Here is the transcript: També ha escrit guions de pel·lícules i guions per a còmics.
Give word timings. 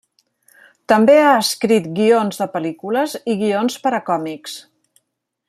També 0.93 1.17
ha 1.25 1.33
escrit 1.41 1.89
guions 1.99 2.41
de 2.41 2.47
pel·lícules 2.57 3.15
i 3.35 3.37
guions 3.43 3.79
per 3.85 3.93
a 3.99 4.01
còmics. 4.09 4.59